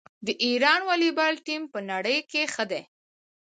د 0.25 0.27
ایران 0.45 0.79
والیبال 0.85 1.33
ټیم 1.45 1.61
په 1.73 1.79
نړۍ 1.91 2.17
کې 2.31 2.41
ښه 2.53 2.65
دی. 2.71 2.81